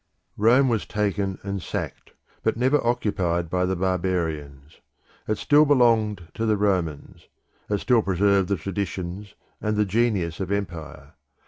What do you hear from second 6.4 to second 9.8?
the Romans: it still preserved the traditions and